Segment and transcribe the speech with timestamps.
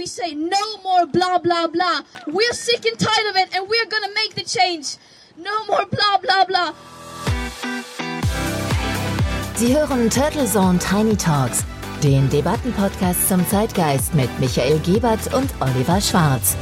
[0.00, 2.00] we say no more blah blah blah.
[2.26, 4.96] We're sick and tired of it and we're gonna make the change.
[5.36, 6.72] No more blah blah blah.
[9.56, 11.64] Sie hören Turtle Zone Tiny Talks,
[12.02, 16.56] den Debattenpodcast zum Zeitgeist mit Michael Gebert und Oliver Schwarz.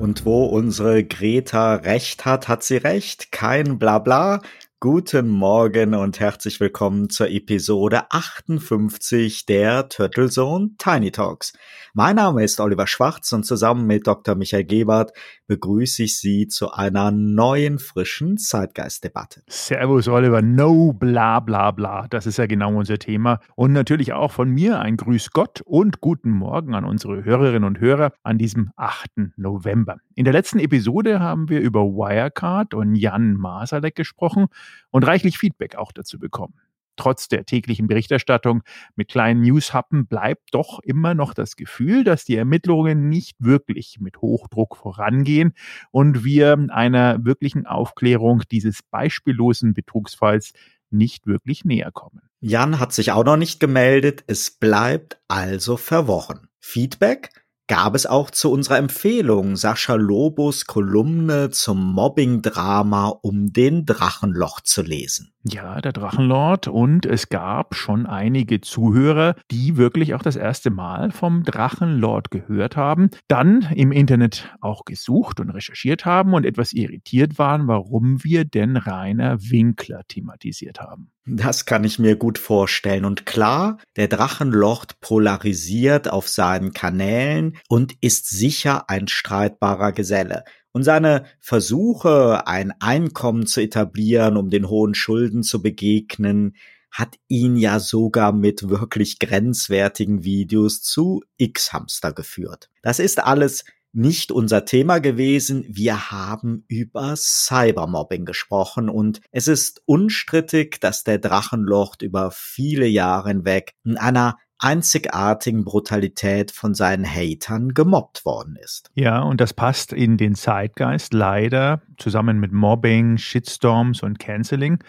[0.00, 3.32] Und wo unsere Greta recht hat, hat sie recht.
[3.32, 4.40] Kein Blabla.
[4.78, 11.54] Guten Morgen und herzlich willkommen zur Episode 58 der Turtle Zone Tiny Talks.
[11.94, 14.34] Mein Name ist Oliver Schwarz und zusammen mit Dr.
[14.34, 15.12] Michael Gebert
[15.46, 19.44] begrüße ich Sie zu einer neuen frischen Zeitgeistdebatte.
[19.48, 23.40] Servus Oliver, no bla bla bla, das ist ja genau unser Thema.
[23.54, 27.80] Und natürlich auch von mir ein Grüß Gott und guten Morgen an unsere Hörerinnen und
[27.80, 29.06] Hörer an diesem 8.
[29.38, 29.96] November.
[30.14, 34.48] In der letzten Episode haben wir über Wirecard und Jan Masalek gesprochen
[34.90, 36.54] und reichlich Feedback auch dazu bekommen.
[36.96, 38.62] Trotz der täglichen Berichterstattung
[38.96, 44.18] mit kleinen Newshappen bleibt doch immer noch das Gefühl, dass die Ermittlungen nicht wirklich mit
[44.18, 45.52] Hochdruck vorangehen
[45.90, 50.52] und wir einer wirklichen Aufklärung dieses beispiellosen Betrugsfalls
[50.90, 52.22] nicht wirklich näher kommen.
[52.40, 54.24] Jan hat sich auch noch nicht gemeldet.
[54.26, 56.48] Es bleibt also verworren.
[56.60, 57.30] Feedback?
[57.68, 64.82] Gab es auch zu unserer Empfehlung Sascha Lobos Kolumne zum Mobbing-Drama um den Drachenloch zu
[64.82, 65.32] lesen.
[65.44, 71.10] Ja, der Drachenlord und es gab schon einige Zuhörer, die wirklich auch das erste Mal
[71.12, 77.38] vom Drachenlord gehört haben, dann im Internet auch gesucht und recherchiert haben und etwas irritiert
[77.38, 81.12] waren, warum wir denn Rainer Winkler thematisiert haben.
[81.28, 83.04] Das kann ich mir gut vorstellen.
[83.04, 90.44] Und klar, der Drachenlord polarisiert auf seinen Kanälen und ist sicher ein streitbarer Geselle.
[90.70, 96.54] Und seine Versuche, ein Einkommen zu etablieren, um den hohen Schulden zu begegnen,
[96.92, 102.70] hat ihn ja sogar mit wirklich grenzwertigen Videos zu X-Hamster geführt.
[102.82, 103.64] Das ist alles
[103.96, 105.64] nicht unser Thema gewesen.
[105.68, 113.30] Wir haben über Cybermobbing gesprochen und es ist unstrittig, dass der Drachenlord über viele Jahre
[113.30, 118.90] hinweg in einer einzigartigen Brutalität von seinen Hatern gemobbt worden ist.
[118.94, 124.82] Ja, und das passt in den Zeitgeist leider zusammen mit Mobbing, Shitstorms und Canceling.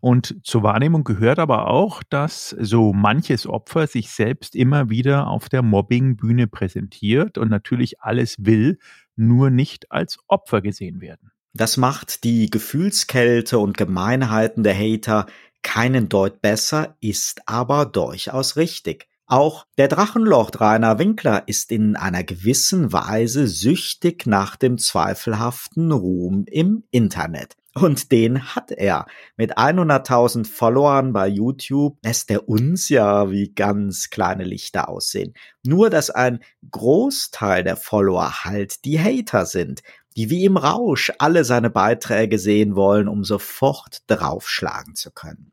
[0.00, 5.48] Und zur Wahrnehmung gehört aber auch, dass so manches Opfer sich selbst immer wieder auf
[5.48, 8.78] der Mobbingbühne präsentiert und natürlich alles will,
[9.16, 11.30] nur nicht als Opfer gesehen werden.
[11.52, 15.26] Das macht die Gefühlskälte und Gemeinheiten der Hater
[15.62, 19.09] keinen Deut besser, ist aber durchaus richtig.
[19.30, 26.46] Auch der Drachenlord Rainer Winkler ist in einer gewissen Weise süchtig nach dem zweifelhaften Ruhm
[26.48, 27.54] im Internet.
[27.72, 29.06] Und den hat er.
[29.36, 35.34] Mit 100.000 Followern bei YouTube lässt er uns ja wie ganz kleine Lichter aussehen.
[35.62, 39.82] Nur, dass ein Großteil der Follower halt die Hater sind,
[40.16, 45.52] die wie im Rausch alle seine Beiträge sehen wollen, um sofort draufschlagen zu können.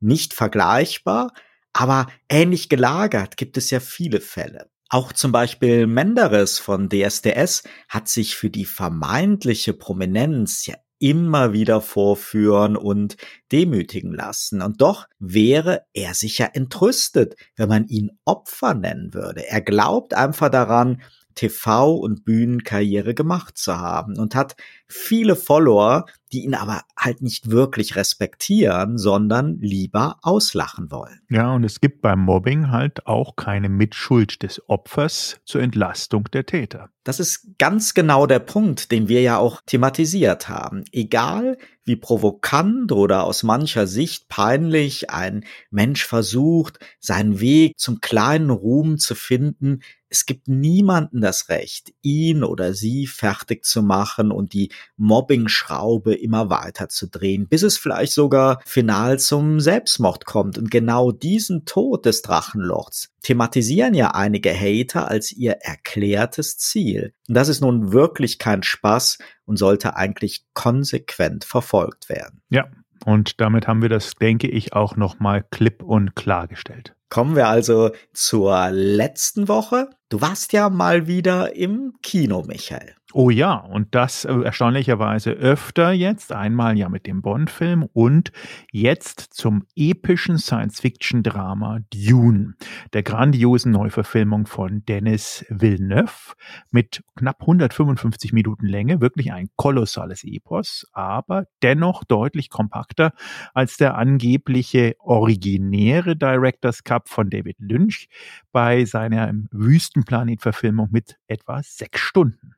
[0.00, 1.30] Nicht vergleichbar,
[1.78, 4.68] aber ähnlich gelagert gibt es ja viele Fälle.
[4.88, 11.80] Auch zum Beispiel Menderes von DSDS hat sich für die vermeintliche Prominenz ja immer wieder
[11.80, 13.16] vorführen und
[13.52, 14.60] demütigen lassen.
[14.60, 19.46] Und doch wäre er sicher entrüstet, wenn man ihn Opfer nennen würde.
[19.46, 21.00] Er glaubt einfach daran,
[21.38, 24.56] TV- und Bühnenkarriere gemacht zu haben und hat
[24.86, 31.20] viele Follower, die ihn aber halt nicht wirklich respektieren, sondern lieber auslachen wollen.
[31.30, 36.44] Ja, und es gibt beim Mobbing halt auch keine Mitschuld des Opfers zur Entlastung der
[36.44, 36.90] Täter.
[37.04, 40.84] Das ist ganz genau der Punkt, den wir ja auch thematisiert haben.
[40.92, 41.56] Egal
[41.88, 48.98] wie provokant oder aus mancher Sicht peinlich ein Mensch versucht, seinen Weg zum kleinen Ruhm
[48.98, 54.70] zu finden, es gibt niemanden das Recht, ihn oder sie fertig zu machen und die
[54.96, 60.56] Mobbing-Schraube immer weiter zu drehen, bis es vielleicht sogar final zum Selbstmord kommt.
[60.56, 67.12] Und genau diesen Tod des Drachenlords thematisieren ja einige Hater als ihr erklärtes Ziel.
[67.28, 72.40] Und das ist nun wirklich kein Spaß und sollte eigentlich konsequent verfolgt werden.
[72.48, 72.68] Ja,
[73.04, 76.94] und damit haben wir das, denke ich, auch nochmal klipp und klargestellt.
[77.10, 79.90] Kommen wir also zur letzten Woche.
[80.08, 82.94] Du warst ja mal wieder im Kino, Michael.
[83.14, 88.32] Oh ja, und das äh, erstaunlicherweise öfter jetzt, einmal ja mit dem Bond-Film und
[88.70, 92.52] jetzt zum epischen Science-Fiction-Drama Dune,
[92.92, 96.34] der grandiosen Neuverfilmung von Dennis Villeneuve
[96.70, 103.14] mit knapp 155 Minuten Länge, wirklich ein kolossales Epos, aber dennoch deutlich kompakter
[103.54, 108.08] als der angebliche originäre Director's Cup von David Lynch
[108.52, 112.57] bei seiner Wüstenplanet-Verfilmung mit etwa sechs Stunden.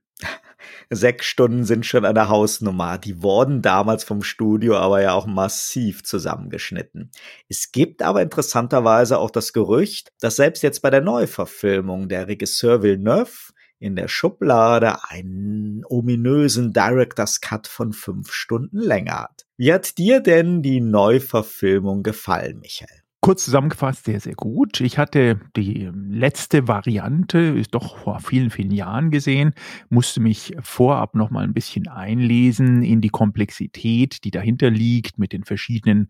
[0.92, 2.98] Sechs Stunden sind schon eine Hausnummer.
[2.98, 7.10] Die wurden damals vom Studio aber ja auch massiv zusammengeschnitten.
[7.48, 12.82] Es gibt aber interessanterweise auch das Gerücht, dass selbst jetzt bei der Neuverfilmung der Regisseur
[12.82, 19.46] Villeneuve in der Schublade einen ominösen Director's Cut von fünf Stunden länger hat.
[19.56, 22.99] Wie hat dir denn die Neuverfilmung gefallen, Michael?
[23.22, 24.80] Kurz zusammengefasst, sehr, sehr gut.
[24.80, 29.52] Ich hatte die letzte Variante, ist doch vor vielen, vielen Jahren gesehen,
[29.90, 35.34] musste mich vorab noch mal ein bisschen einlesen in die Komplexität, die dahinter liegt, mit
[35.34, 36.08] den verschiedenen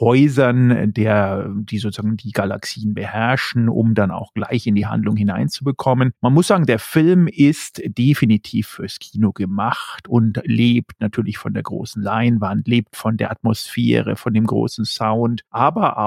[0.00, 6.10] Häusern, der, die sozusagen die Galaxien beherrschen, um dann auch gleich in die Handlung hineinzubekommen.
[6.20, 11.62] Man muss sagen, der Film ist definitiv fürs Kino gemacht und lebt natürlich von der
[11.62, 15.98] großen Leinwand, lebt von der Atmosphäre, von dem großen Sound, aber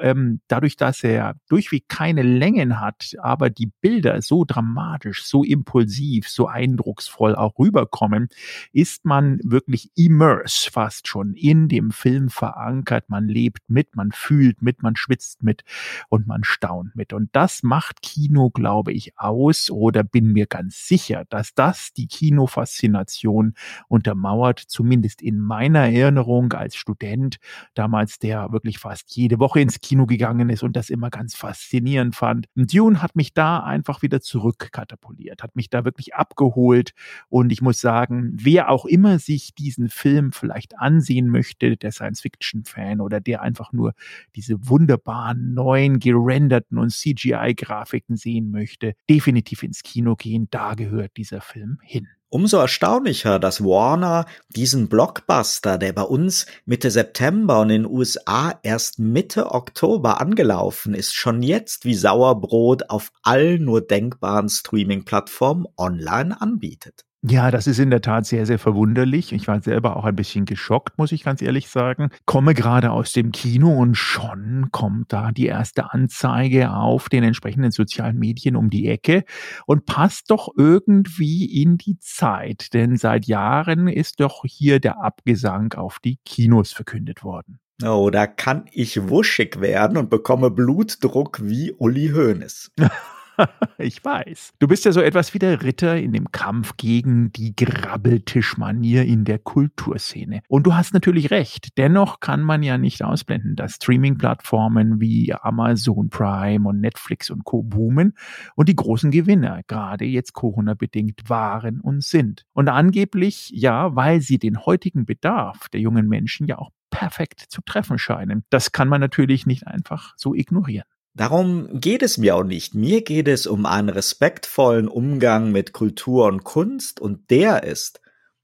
[0.00, 6.28] ähm, dadurch, dass er durchweg keine Längen hat, aber die Bilder so dramatisch, so impulsiv,
[6.28, 8.28] so eindrucksvoll auch rüberkommen,
[8.72, 13.08] ist man wirklich immerse fast schon in dem Film verankert.
[13.08, 15.62] Man lebt mit, man fühlt mit, man schwitzt mit
[16.08, 17.12] und man staunt mit.
[17.12, 22.06] Und das macht Kino, glaube ich, aus oder bin mir ganz sicher, dass das die
[22.06, 23.54] Kinofaszination
[23.88, 27.36] untermauert, zumindest in meiner Erinnerung als Student,
[27.74, 32.16] damals der wirklich fast jede Woche ins Kino gegangen ist und das immer ganz faszinierend
[32.16, 32.46] fand.
[32.56, 36.92] Und Dune hat mich da einfach wieder zurückkatapultiert, hat mich da wirklich abgeholt
[37.28, 43.00] und ich muss sagen, wer auch immer sich diesen Film vielleicht ansehen möchte, der Science-Fiction-Fan
[43.02, 43.92] oder der einfach nur
[44.34, 51.42] diese wunderbaren neuen gerenderten und CGI-Grafiken sehen möchte, definitiv ins Kino gehen, da gehört dieser
[51.42, 52.08] Film hin.
[52.34, 58.58] Umso erstaunlicher, dass Warner diesen Blockbuster, der bei uns Mitte September und in den USA
[58.64, 66.40] erst Mitte Oktober angelaufen ist, schon jetzt wie Sauerbrot auf allen nur denkbaren Streaming-Plattformen online
[66.40, 67.04] anbietet.
[67.26, 69.32] Ja, das ist in der Tat sehr, sehr verwunderlich.
[69.32, 72.10] Ich war selber auch ein bisschen geschockt, muss ich ganz ehrlich sagen.
[72.26, 77.70] Komme gerade aus dem Kino und schon kommt da die erste Anzeige auf den entsprechenden
[77.70, 79.24] sozialen Medien um die Ecke
[79.64, 85.72] und passt doch irgendwie in die Zeit, denn seit Jahren ist doch hier der Abgesang
[85.72, 87.58] auf die Kinos verkündet worden.
[87.82, 92.72] Oh, da kann ich wuschig werden und bekomme Blutdruck wie Uli Hoeneß.
[93.78, 94.52] ich weiß.
[94.58, 99.24] Du bist ja so etwas wie der Ritter in dem Kampf gegen die Grabbeltischmanier in
[99.24, 100.42] der Kulturszene.
[100.48, 101.76] Und du hast natürlich recht.
[101.78, 107.62] Dennoch kann man ja nicht ausblenden, dass Streaming-Plattformen wie Amazon Prime und Netflix und Co.
[107.62, 108.14] boomen
[108.54, 112.44] und die großen Gewinner gerade jetzt Corona-bedingt waren und sind.
[112.52, 117.60] Und angeblich, ja, weil sie den heutigen Bedarf der jungen Menschen ja auch perfekt zu
[117.60, 118.44] treffen scheinen.
[118.50, 120.86] Das kann man natürlich nicht einfach so ignorieren.
[121.16, 122.74] Darum geht es mir auch nicht.
[122.74, 128.00] Mir geht es um einen respektvollen Umgang mit Kultur und Kunst und der ist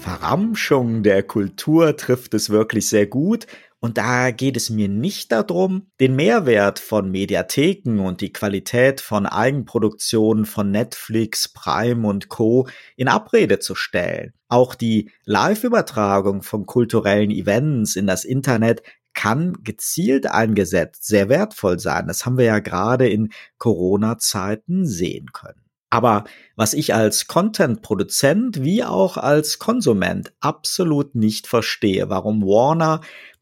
[0.00, 3.46] Verramschung der Kultur trifft es wirklich sehr gut
[3.80, 9.24] und da geht es mir nicht darum, den Mehrwert von Mediatheken und die Qualität von
[9.24, 12.68] Eigenproduktionen von Netflix, Prime und Co.
[12.96, 14.34] in Abrede zu stellen.
[14.48, 18.82] Auch die Live-Übertragung von kulturellen Events in das Internet
[19.14, 22.06] kann gezielt eingesetzt sehr wertvoll sein.
[22.06, 25.64] Das haben wir ja gerade in Corona-Zeiten sehen können.
[25.88, 33.00] Aber was ich als Content-Produzent wie auch als Konsument absolut nicht verstehe, warum Warner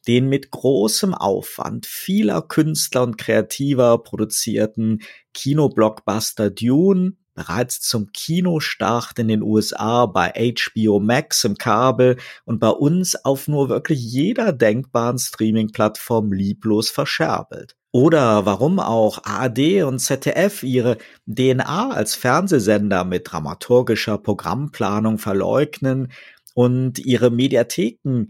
[0.09, 5.03] den mit großem Aufwand vieler Künstler und Kreativer produzierten
[5.35, 12.71] Kinoblockbuster Dune bereits zum Kinostart in den USA bei HBO Max im Kabel und bei
[12.71, 17.77] uns auf nur wirklich jeder denkbaren Streaming-Plattform lieblos verscherbelt.
[17.93, 26.11] Oder warum auch ARD und ZDF ihre DNA als Fernsehsender mit dramaturgischer Programmplanung verleugnen
[26.55, 28.27] und ihre Mediatheken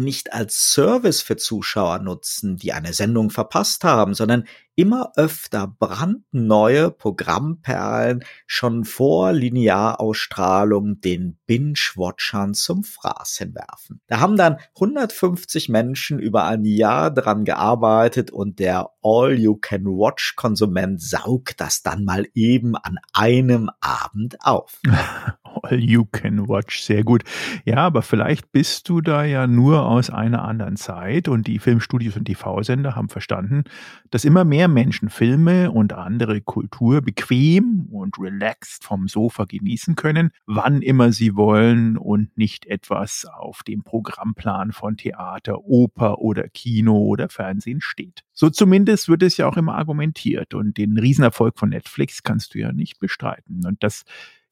[0.00, 4.46] nicht als Service für Zuschauer nutzen, die eine Sendung verpasst haben, sondern
[4.80, 14.00] immer öfter brandneue Programmperlen schon vor Linearausstrahlung den Binge-Watchern zum Fraß hinwerfen.
[14.06, 21.82] Da haben dann 150 Menschen über ein Jahr dran gearbeitet und der All-You-Can-Watch-Konsument saugt das
[21.82, 24.80] dann mal eben an einem Abend auf.
[25.62, 27.22] All You Can Watch, sehr gut.
[27.64, 32.16] Ja, aber vielleicht bist du da ja nur aus einer anderen Zeit und die Filmstudios
[32.16, 33.64] und TV-Sender haben verstanden,
[34.10, 40.30] dass immer mehr Menschen Filme und andere Kultur bequem und relaxed vom Sofa genießen können,
[40.46, 46.98] wann immer sie wollen und nicht etwas auf dem Programmplan von Theater, Oper oder Kino
[46.98, 48.24] oder Fernsehen steht.
[48.32, 52.58] So zumindest wird es ja auch immer argumentiert und den Riesenerfolg von Netflix kannst du
[52.58, 53.66] ja nicht bestreiten.
[53.66, 54.04] Und das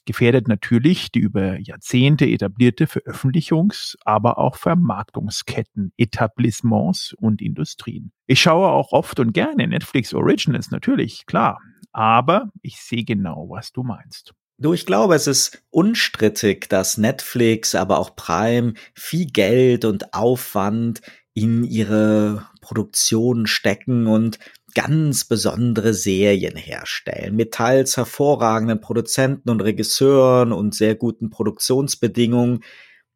[0.08, 8.10] gefährdet natürlich die über Jahrzehnte etablierte Veröffentlichungs-, aber auch Vermarktungsketten, Etablissements und Industrien.
[8.26, 11.60] Ich schaue auch oft und gerne Netflix Originals, natürlich, klar.
[11.92, 14.32] Aber ich sehe genau, was du meinst.
[14.56, 21.02] Du, ich glaube, es ist unstrittig, dass Netflix, aber auch Prime viel Geld und Aufwand
[21.34, 24.38] in ihre Produktion stecken und
[24.74, 32.60] ganz besondere Serien herstellen, mit teils hervorragenden Produzenten und Regisseuren und sehr guten Produktionsbedingungen,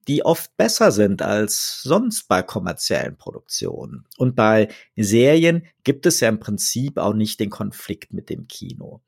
[0.08, 4.04] die oft besser sind als sonst bei kommerziellen Produktionen.
[4.16, 9.00] Und bei Serien gibt es ja im Prinzip auch nicht den Konflikt mit dem Kino.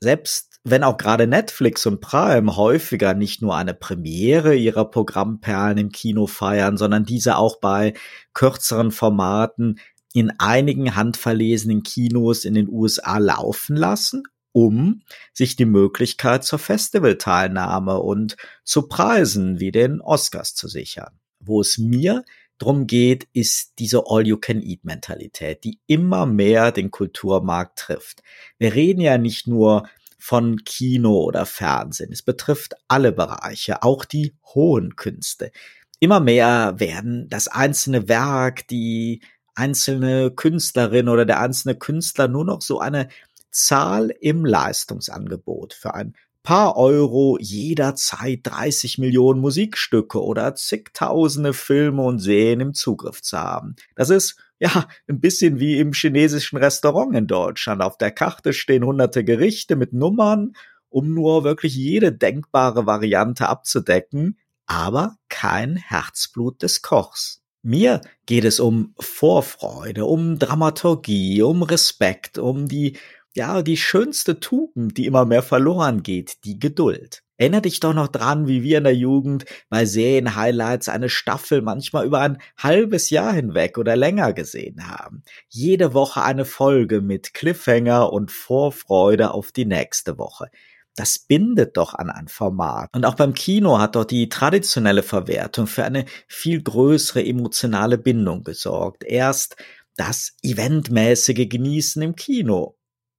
[0.00, 5.92] Selbst wenn auch gerade Netflix und Prime häufiger nicht nur eine Premiere ihrer Programmperlen im
[5.92, 7.92] Kino feiern, sondern diese auch bei
[8.32, 9.78] kürzeren Formaten
[10.14, 15.02] in einigen handverlesenen Kinos in den USA laufen lassen, um
[15.32, 21.18] sich die Möglichkeit zur Festivalteilnahme und zu Preisen wie den Oscars zu sichern.
[21.40, 22.24] Wo es mir
[22.58, 28.22] drum geht, ist diese All-You-Can-Eat-Mentalität, die immer mehr den Kulturmarkt trifft.
[28.56, 32.12] Wir reden ja nicht nur von Kino oder Fernsehen.
[32.12, 35.50] Es betrifft alle Bereiche, auch die hohen Künste.
[35.98, 39.20] Immer mehr werden das einzelne Werk, die
[39.54, 43.08] einzelne Künstlerin oder der einzelne Künstler nur noch so eine
[43.50, 52.18] Zahl im Leistungsangebot für ein paar Euro jederzeit 30 Millionen Musikstücke oder zigtausende Filme und
[52.18, 53.76] Serien im Zugriff zu haben.
[53.94, 57.80] Das ist ja ein bisschen wie im chinesischen Restaurant in Deutschland.
[57.80, 60.54] Auf der Karte stehen hunderte Gerichte mit Nummern,
[60.90, 67.43] um nur wirklich jede denkbare Variante abzudecken, aber kein Herzblut des Kochs.
[67.66, 72.98] Mir geht es um Vorfreude, um Dramaturgie, um Respekt, um die,
[73.32, 77.22] ja, die schönste Tugend, die immer mehr verloren geht, die Geduld.
[77.38, 82.04] Erinner dich doch noch dran, wie wir in der Jugend bei Serien-Highlights eine Staffel manchmal
[82.04, 85.22] über ein halbes Jahr hinweg oder länger gesehen haben.
[85.48, 90.50] Jede Woche eine Folge mit Cliffhanger und Vorfreude auf die nächste Woche
[90.96, 92.88] das bindet doch an ein Format.
[92.94, 98.44] Und auch beim Kino hat doch die traditionelle Verwertung für eine viel größere emotionale Bindung
[98.44, 99.02] gesorgt.
[99.04, 99.56] Erst
[99.96, 102.76] das eventmäßige Genießen im Kino.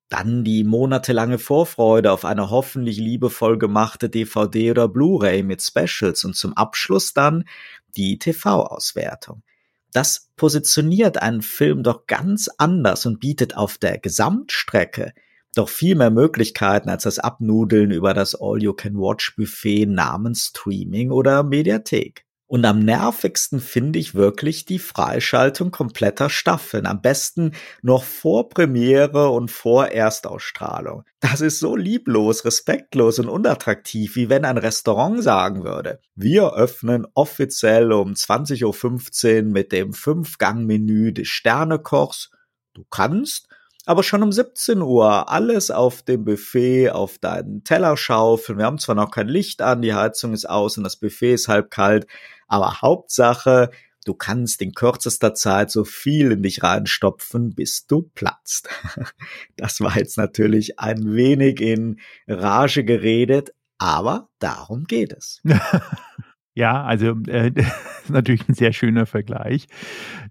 [0.10, 6.36] Dann die monatelange Vorfreude auf eine hoffentlich liebevoll gemachte DVD oder Blu-ray mit Specials und
[6.36, 7.46] zum Abschluss dann
[7.98, 9.44] die TV-Auswertung.
[9.91, 15.13] Das positioniert einen Film doch ganz anders und bietet auf der Gesamtstrecke
[15.58, 22.26] doch viel mehr Möglichkeiten als das Abnudeln über das All-You-Can-Watch-Buffet namens Streaming oder Mediathek.
[22.48, 26.86] Und am nervigsten finde ich wirklich die Freischaltung kompletter Staffeln.
[26.86, 31.04] Am besten noch vor Premiere und vor Erstausstrahlung.
[31.20, 37.08] Das ist so lieblos, respektlos und unattraktiv, wie wenn ein Restaurant sagen würde, wir öffnen
[37.16, 42.30] offiziell um 20.15 Uhr mit dem Fünf-Gang-Menü des Sternekochs.
[42.76, 43.48] Du kannst
[43.86, 48.58] aber schon um 17 Uhr alles auf dem Buffet, auf deinen Teller schaufeln.
[48.58, 51.48] Wir haben zwar noch kein Licht an, die Heizung ist aus und das Buffet ist
[51.48, 52.08] halb kalt,
[52.48, 53.70] aber Hauptsache,
[54.06, 58.70] du kannst in kürzester Zeit so viel in dich reinstopfen, bis du platzt.
[59.58, 65.42] Das war jetzt natürlich ein wenig in Rage geredet, aber darum geht es.
[66.58, 67.52] Ja, also äh,
[68.08, 69.68] natürlich ein sehr schöner Vergleich.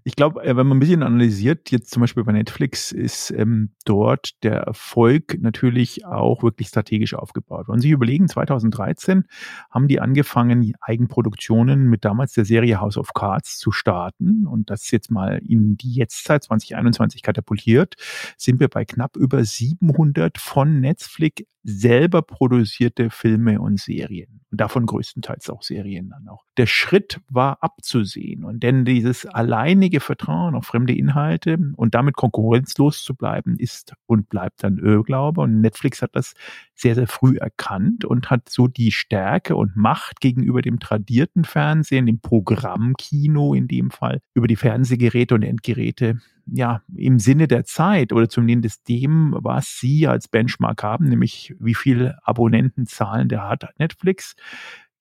[0.03, 3.75] Ich glaube, äh, wenn man ein bisschen analysiert, jetzt zum Beispiel bei Netflix, ist ähm,
[3.85, 7.67] dort der Erfolg natürlich auch wirklich strategisch aufgebaut.
[7.67, 9.25] Wenn Sie überlegen, 2013
[9.69, 14.89] haben die angefangen, Eigenproduktionen mit damals der Serie House of Cards zu starten und das
[14.89, 17.93] jetzt mal in die Jetztzeit 2021 katapultiert,
[18.35, 24.41] sind wir bei knapp über 700 von Netflix selber produzierte Filme und Serien.
[24.51, 26.43] Und davon größtenteils auch Serien dann auch.
[26.57, 28.45] Der Schritt war abzusehen.
[28.45, 34.29] Und denn dieses alleinige Vertrauen auf fremde Inhalte und damit konkurrenzlos zu bleiben, ist und
[34.29, 35.41] bleibt dann Irrglaube.
[35.41, 36.35] Und Netflix hat das
[36.75, 42.05] sehr, sehr früh erkannt und hat so die Stärke und Macht gegenüber dem tradierten Fernsehen,
[42.05, 48.13] dem Programmkino in dem Fall, über die Fernsehgeräte und Endgeräte ja, im Sinne der Zeit
[48.13, 54.35] oder zumindest dem, was Sie als Benchmark haben, nämlich wie viel Abonnentenzahlen der hat Netflix,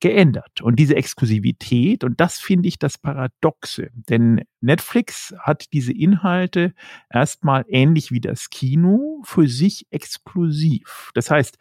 [0.04, 0.60] geändert.
[0.60, 6.74] Und diese Exklusivität, und das finde ich das Paradoxe, denn Netflix hat diese Inhalte
[7.08, 11.10] erstmal ähnlich wie das Kino für sich exklusiv.
[11.14, 11.56] Das heißt,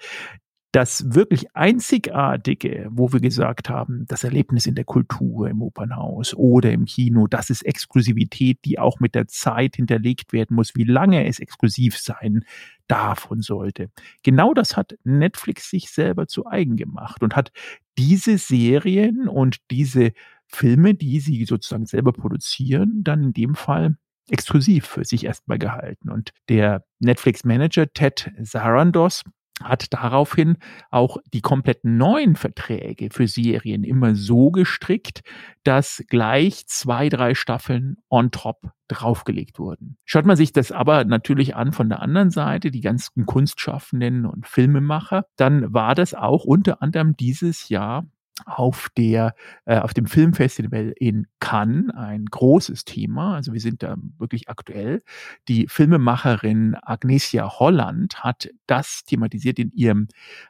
[0.73, 6.71] das wirklich Einzigartige, wo wir gesagt haben, das Erlebnis in der Kultur, im Opernhaus oder
[6.71, 11.27] im Kino, das ist Exklusivität, die auch mit der Zeit hinterlegt werden muss, wie lange
[11.27, 12.43] es exklusiv sein
[12.87, 13.91] darf und sollte.
[14.23, 17.51] Genau das hat Netflix sich selber zu eigen gemacht und hat
[17.99, 20.11] diese Serien und diese
[20.47, 23.95] Filme, die sie sozusagen selber produzieren, dann in dem Fall
[24.27, 26.09] exklusiv für sich erstmal gehalten.
[26.09, 29.23] Und der Netflix-Manager Ted Sarandos,
[29.62, 30.57] hat daraufhin
[30.89, 35.22] auch die kompletten neuen Verträge für Serien immer so gestrickt,
[35.63, 39.98] dass gleich zwei, drei Staffeln on top draufgelegt wurden.
[40.05, 44.48] Schaut man sich das aber natürlich an von der anderen Seite, die ganzen Kunstschaffenden und
[44.48, 48.05] Filmemacher, dann war das auch unter anderem dieses Jahr
[48.45, 49.35] auf der
[49.65, 53.35] äh, auf dem Filmfestival in Cannes ein großes Thema.
[53.35, 55.03] Also wir sind da wirklich aktuell.
[55.47, 60.07] Die Filmemacherin Agnesia Holland hat das thematisiert in ihrem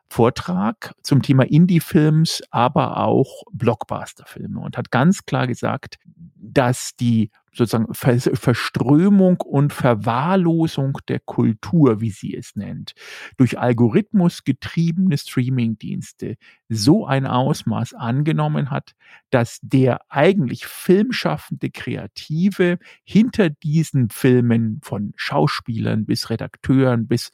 [0.10, 5.98] Vortrag zum Thema Indie-Films, aber auch Blockbuster-Filme und hat ganz klar gesagt,
[6.36, 12.94] dass die sozusagen Ver Verströmung und Verwahrlosung der Kultur, wie sie es nennt,
[13.38, 16.36] durch Algorithmus getriebene Streamingdienste
[16.70, 18.94] so ein Ausmaß angenommen hat,
[19.30, 27.32] dass der eigentlich filmschaffende Kreative hinter diesen Filmen von Schauspielern bis Redakteuren bis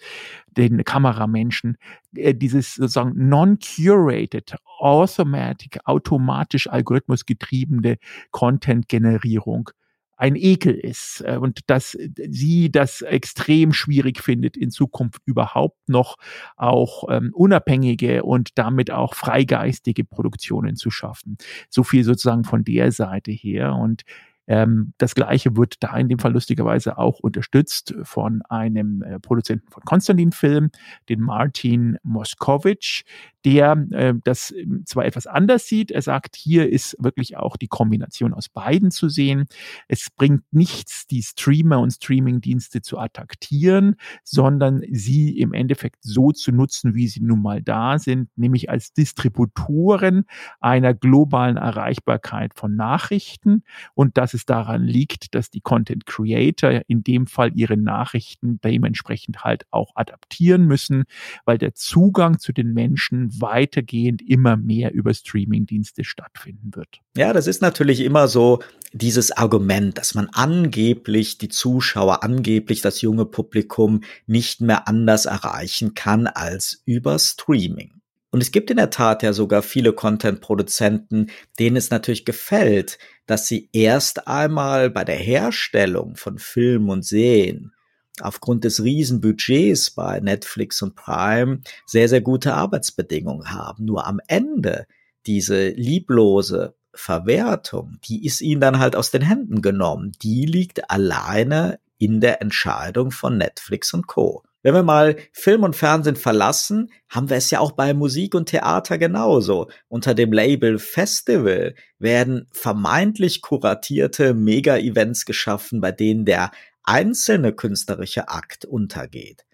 [0.47, 1.77] den Kameramenschen
[2.15, 7.97] äh, dieses sozusagen non-curated, automatic, automatisch algorithmusgetriebene
[8.31, 9.69] Content-Generierung
[10.19, 11.97] ein Ekel ist äh, und dass
[12.29, 16.17] sie das extrem schwierig findet, in Zukunft überhaupt noch
[16.57, 21.37] auch ähm, unabhängige und damit auch freigeistige Produktionen zu schaffen.
[21.69, 23.75] So viel sozusagen von der Seite her.
[23.75, 24.03] Und
[24.49, 29.69] ähm, das Gleiche wird da in dem Fall lustigerweise auch unterstützt von einem äh, Produzenten
[29.69, 30.71] von Konstantin Film,
[31.07, 33.03] den Martin Moskowitsch,
[33.45, 35.91] der äh, das ähm, zwar etwas anders sieht.
[35.91, 39.45] Er sagt, hier ist wirklich auch die Kombination aus beiden zu sehen.
[39.87, 46.51] Es bringt nichts, die Streamer und Streamingdienste zu attackieren, sondern sie im Endeffekt so zu
[46.51, 50.25] nutzen, wie sie nun mal da sind, nämlich als Distributoren
[50.59, 57.03] einer globalen Erreichbarkeit von Nachrichten und das es daran liegt, dass die Content Creator in
[57.03, 61.03] dem Fall ihre Nachrichten dementsprechend halt auch adaptieren müssen,
[61.45, 67.01] weil der Zugang zu den Menschen weitergehend immer mehr über Streamingdienste stattfinden wird.
[67.15, 68.59] Ja, das ist natürlich immer so
[68.93, 75.93] dieses Argument, dass man angeblich die Zuschauer, angeblich das junge Publikum nicht mehr anders erreichen
[75.93, 77.98] kann als über Streaming.
[78.31, 83.47] Und es gibt in der Tat ja sogar viele Content-Produzenten, denen es natürlich gefällt, dass
[83.47, 87.73] sie erst einmal bei der Herstellung von Film und Serien
[88.21, 93.85] aufgrund des Riesenbudgets bei Netflix und Prime sehr, sehr gute Arbeitsbedingungen haben.
[93.85, 94.85] Nur am Ende
[95.25, 100.11] diese lieblose Verwertung, die ist ihnen dann halt aus den Händen genommen.
[100.21, 104.43] Die liegt alleine in der Entscheidung von Netflix und Co.
[104.61, 108.49] Wenn wir mal Film und Fernsehen verlassen, haben wir es ja auch bei Musik und
[108.49, 109.69] Theater genauso.
[109.87, 116.51] Unter dem Label Festival werden vermeintlich kuratierte Mega-Events geschaffen, bei denen der
[116.83, 119.45] einzelne künstlerische Akt untergeht.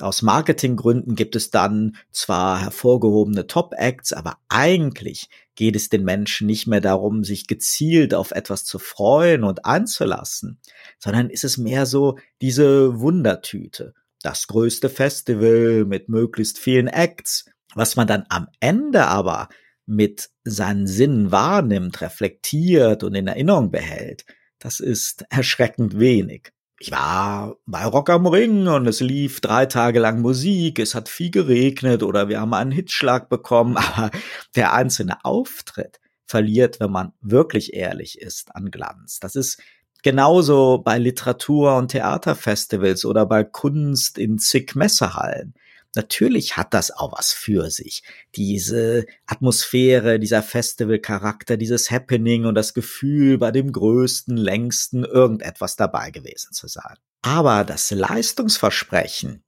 [0.00, 6.66] Aus Marketinggründen gibt es dann zwar hervorgehobene Top-Acts, aber eigentlich geht es den Menschen nicht
[6.66, 10.58] mehr darum, sich gezielt auf etwas zu freuen und einzulassen,
[10.98, 13.92] sondern ist es mehr so diese Wundertüte
[14.24, 17.44] das größte Festival mit möglichst vielen Acts.
[17.74, 19.48] Was man dann am Ende aber
[19.86, 24.24] mit seinen Sinnen wahrnimmt, reflektiert und in Erinnerung behält,
[24.58, 26.52] das ist erschreckend wenig.
[26.80, 31.08] Ich war bei Rock am Ring und es lief drei Tage lang Musik, es hat
[31.08, 34.10] viel geregnet oder wir haben einen Hitschlag bekommen, aber
[34.56, 39.20] der einzelne Auftritt verliert, wenn man wirklich ehrlich ist, an Glanz.
[39.20, 39.60] Das ist
[40.04, 45.54] genauso bei Literatur- und Theaterfestivals oder bei Kunst in zig Messehallen.
[45.96, 48.02] Natürlich hat das auch was für sich.
[48.34, 56.10] Diese Atmosphäre, dieser Festivalcharakter, dieses Happening und das Gefühl, bei dem größten, längsten irgendetwas dabei
[56.10, 56.96] gewesen zu sein.
[57.22, 59.44] Aber das Leistungsversprechen,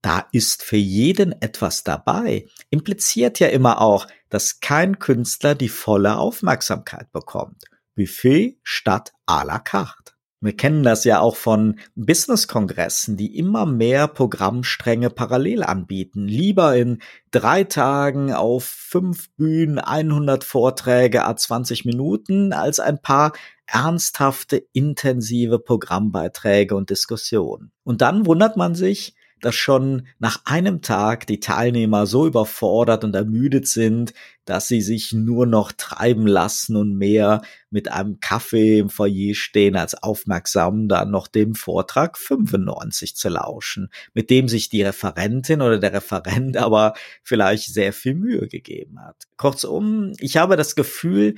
[0.00, 6.16] da ist für jeden etwas dabei, impliziert ja immer auch, dass kein Künstler die volle
[6.16, 7.64] Aufmerksamkeit bekommt.
[7.94, 10.14] Buffet statt à la carte.
[10.44, 16.28] Wir kennen das ja auch von Business-Kongressen, die immer mehr Programmstränge parallel anbieten.
[16.28, 16.98] Lieber in
[17.30, 23.32] drei Tagen auf fünf Bühnen 100 Vorträge a 20 Minuten als ein paar
[23.66, 27.72] ernsthafte, intensive Programmbeiträge und Diskussionen.
[27.82, 33.14] Und dann wundert man sich, dass schon nach einem Tag die Teilnehmer so überfordert und
[33.14, 34.14] ermüdet sind,
[34.46, 39.76] dass sie sich nur noch treiben lassen und mehr mit einem Kaffee im Foyer stehen,
[39.76, 45.78] als aufmerksam dann noch dem Vortrag 95 zu lauschen, mit dem sich die Referentin oder
[45.78, 49.24] der Referent aber vielleicht sehr viel Mühe gegeben hat.
[49.36, 51.34] Kurzum, ich habe das Gefühl,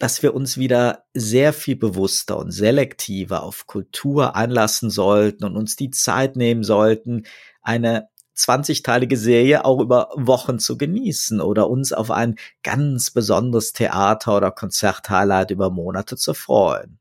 [0.00, 5.76] dass wir uns wieder sehr viel bewusster und selektiver auf Kultur einlassen sollten und uns
[5.76, 7.24] die Zeit nehmen sollten,
[7.62, 14.36] eine 20-teilige Serie auch über Wochen zu genießen oder uns auf ein ganz besonderes Theater-
[14.36, 16.98] oder Konzerthighlight über Monate zu freuen.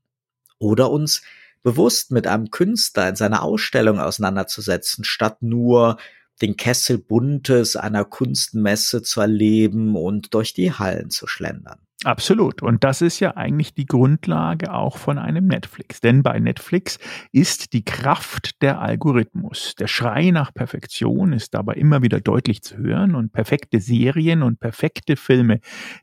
[0.58, 1.22] Oder uns
[1.63, 5.98] bewusst mit einem Künstler in seiner Ausstellung auseinanderzusetzen, statt nur
[6.41, 11.80] den Kessel Buntes einer Kunstmesse zu erleben und durch die Hallen zu schlendern.
[12.06, 12.62] Absolut.
[12.62, 16.00] Und das ist ja eigentlich die Grundlage auch von einem Netflix.
[16.00, 16.98] Denn bei Netflix
[17.34, 19.76] ist die Kraft der Algorithmus.
[19.76, 24.62] Der Schrei nach Perfektion ist dabei immer wieder deutlich zu hören und perfekte Serien und
[24.62, 25.60] perfekte Filme,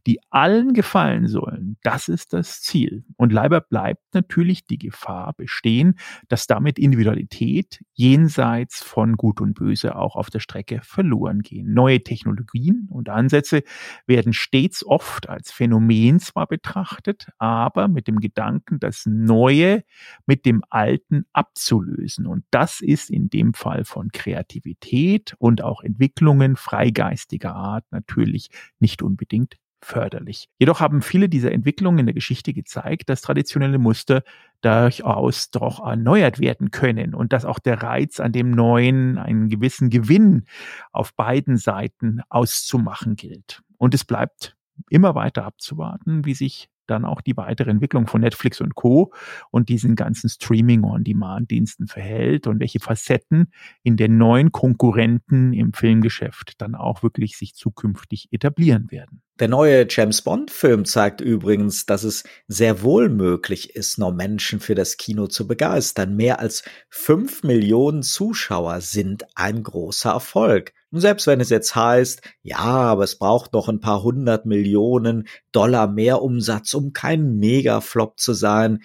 [0.07, 3.05] die allen gefallen sollen, das ist das Ziel.
[3.17, 5.95] Und leider bleibt natürlich die Gefahr bestehen,
[6.29, 11.73] dass damit Individualität jenseits von Gut und Böse auch auf der Strecke verloren gehen.
[11.73, 13.63] Neue Technologien und Ansätze
[14.07, 19.85] werden stets oft als Phänomen Phänomen zwar betrachtet, aber mit dem Gedanken, das Neue
[20.27, 22.27] mit dem Alten abzulösen.
[22.27, 28.49] Und das ist in dem Fall von Kreativität und auch Entwicklungen freigeistiger Art natürlich
[28.81, 30.49] nicht unbedingt förderlich.
[30.59, 34.23] Jedoch haben viele dieser Entwicklungen in der Geschichte gezeigt, dass traditionelle Muster
[34.63, 39.91] durchaus doch erneuert werden können und dass auch der Reiz an dem Neuen einen gewissen
[39.91, 40.47] Gewinn
[40.93, 43.63] auf beiden Seiten auszumachen gilt.
[43.79, 44.56] Und es bleibt
[44.91, 49.13] immer weiter abzuwarten, wie sich dann auch die weitere Entwicklung von Netflix und Co.
[49.51, 56.75] und diesen ganzen Streaming-on-Demand-Diensten verhält und welche Facetten in den neuen Konkurrenten im Filmgeschäft dann
[56.75, 59.23] auch wirklich sich zukünftig etablieren werden.
[59.39, 64.75] Der neue James Bond-Film zeigt übrigens, dass es sehr wohl möglich ist, noch Menschen für
[64.75, 66.17] das Kino zu begeistern.
[66.17, 70.73] Mehr als fünf Millionen Zuschauer sind ein großer Erfolg.
[70.91, 75.29] Und selbst wenn es jetzt heißt, ja, aber es braucht noch ein paar hundert Millionen
[75.53, 78.83] Dollar mehr Umsatz, um kein Megaflop zu sein,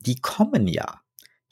[0.00, 1.03] die kommen ja.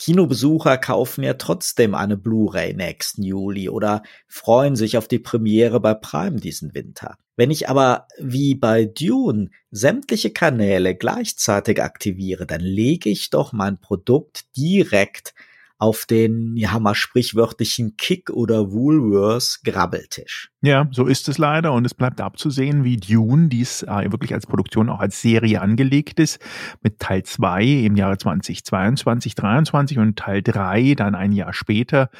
[0.02, 5.94] Kinobesucher kaufen ja trotzdem eine Blu-ray nächsten Juli oder freuen sich auf die Premiere bei
[5.94, 7.18] Prime diesen Winter.
[7.36, 13.78] Wenn ich aber wie bei Dune sämtliche Kanäle gleichzeitig aktiviere, dann lege ich doch mein
[13.78, 15.34] Produkt direkt
[15.82, 20.48] auf den, ja mal sprichwörtlichen Kick oder Woolworths Grabbeltisch.
[20.60, 21.72] Ja, so ist es leider.
[21.72, 26.20] Und es bleibt abzusehen, wie Dune dies äh, wirklich als Produktion auch als Serie angelegt
[26.20, 26.38] ist,
[26.82, 32.10] mit Teil 2 im Jahre 2022, 2023 und Teil 3 dann ein Jahr später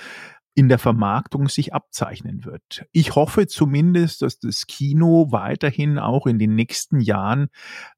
[0.55, 2.85] in der Vermarktung sich abzeichnen wird.
[2.93, 7.49] Ich hoffe zumindest, dass das Kino weiterhin auch in den nächsten Jahren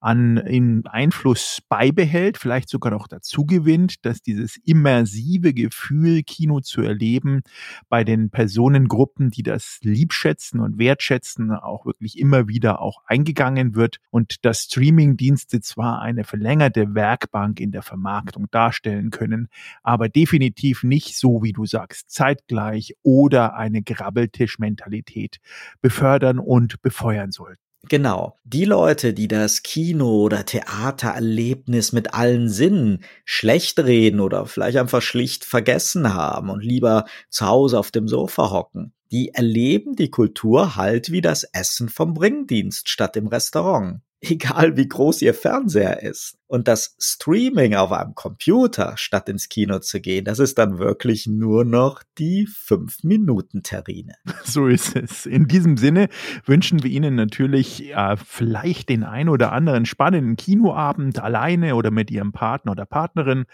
[0.00, 6.82] an in Einfluss beibehält, vielleicht sogar noch dazu gewinnt, dass dieses immersive Gefühl, Kino zu
[6.82, 7.42] erleben,
[7.88, 13.98] bei den Personengruppen, die das liebschätzen und wertschätzen, auch wirklich immer wieder auch eingegangen wird
[14.10, 19.48] und dass Streamingdienste zwar eine verlängerte Werkbank in der Vermarktung darstellen können,
[19.82, 25.38] aber definitiv nicht so, wie du sagst, Zeit zeitgleich oder eine Grabbeltischmentalität
[25.80, 27.61] befördern und befeuern sollten.
[27.87, 28.38] Genau.
[28.44, 35.02] Die Leute, die das Kino- oder Theatererlebnis mit allen Sinnen schlecht reden oder vielleicht einfach
[35.02, 40.76] schlicht vergessen haben und lieber zu Hause auf dem Sofa hocken, die erleben die Kultur
[40.76, 46.37] halt wie das Essen vom Bringdienst statt im Restaurant egal wie groß ihr Fernseher ist.
[46.46, 51.26] Und das Streaming auf einem Computer, statt ins Kino zu gehen, das ist dann wirklich
[51.26, 54.14] nur noch die 5-Minuten-Terrine.
[54.44, 55.26] So ist es.
[55.26, 56.08] In diesem Sinne
[56.44, 62.10] wünschen wir Ihnen natürlich äh, vielleicht den ein oder anderen spannenden Kinoabend alleine oder mit
[62.10, 63.46] Ihrem Partner oder Partnerin.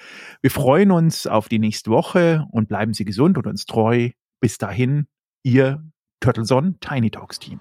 [0.43, 4.11] Wir freuen uns auf die nächste Woche und bleiben Sie gesund und uns treu.
[4.41, 5.07] Bis dahin,
[5.43, 5.83] Ihr
[6.21, 7.61] Turtleson Tiny Talks Team.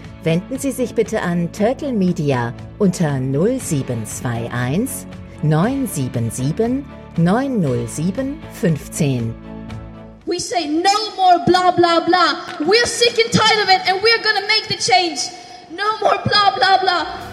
[0.23, 5.05] wenden Sie sich bitte an Turtle Media unter 0721
[5.43, 6.85] 977
[7.17, 9.35] 907 15.
[10.25, 12.35] We say no more blah blah blah.
[12.61, 15.19] We're sick and tired of it and we're gonna make the change.
[15.71, 17.30] No more blah blah blah.